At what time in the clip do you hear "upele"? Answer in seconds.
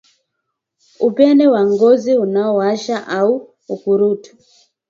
0.99-1.45